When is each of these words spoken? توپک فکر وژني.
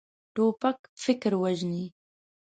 توپک 0.35 0.77
فکر 1.03 1.31
وژني. 1.43 1.83